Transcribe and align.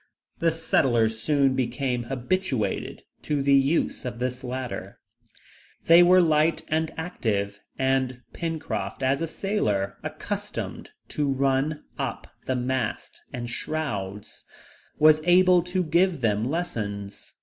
The 0.39 0.49
settlers 0.49 1.19
soon 1.19 1.53
became 1.53 2.05
habituated 2.05 3.03
to 3.21 3.43
the 3.43 3.53
use 3.53 4.03
of 4.03 4.17
this 4.17 4.43
ladder. 4.43 4.97
They 5.85 6.01
were 6.01 6.23
light 6.23 6.63
and 6.69 6.91
active, 6.97 7.59
and 7.77 8.23
Pencroft, 8.33 9.03
as 9.03 9.21
a 9.21 9.27
sailor, 9.27 9.97
accustomed 10.01 10.89
to 11.09 11.31
run 11.31 11.83
up 11.99 12.25
the 12.47 12.55
masts 12.55 13.21
and 13.31 13.47
shrouds, 13.47 14.43
was 14.97 15.21
able 15.23 15.61
to 15.65 15.83
give 15.83 16.21
them 16.21 16.49
lessons. 16.49 17.35